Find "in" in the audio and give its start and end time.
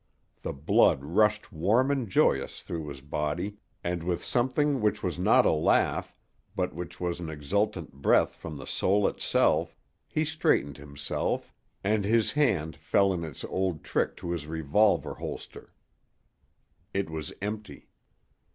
13.13-13.23